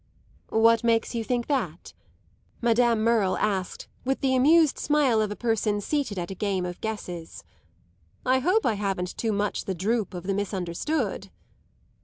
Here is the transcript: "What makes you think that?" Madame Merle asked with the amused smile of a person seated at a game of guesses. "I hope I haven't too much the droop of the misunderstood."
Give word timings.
"What 0.49 0.83
makes 0.83 1.13
you 1.13 1.23
think 1.23 1.45
that?" 1.45 1.93
Madame 2.59 3.03
Merle 3.03 3.37
asked 3.37 3.87
with 4.03 4.21
the 4.21 4.35
amused 4.35 4.79
smile 4.79 5.21
of 5.21 5.29
a 5.29 5.35
person 5.35 5.79
seated 5.79 6.17
at 6.17 6.31
a 6.31 6.33
game 6.33 6.65
of 6.65 6.81
guesses. 6.81 7.43
"I 8.25 8.39
hope 8.39 8.65
I 8.65 8.73
haven't 8.73 9.15
too 9.15 9.31
much 9.31 9.65
the 9.65 9.75
droop 9.75 10.15
of 10.15 10.23
the 10.23 10.33
misunderstood." 10.33 11.29